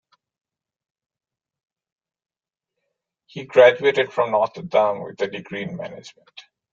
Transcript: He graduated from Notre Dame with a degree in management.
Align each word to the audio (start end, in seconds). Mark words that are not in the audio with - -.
He 3.27 3.45
graduated 3.45 4.11
from 4.11 4.31
Notre 4.31 4.63
Dame 4.63 5.03
with 5.03 5.21
a 5.21 5.27
degree 5.27 5.61
in 5.61 5.75
management. 5.75 6.41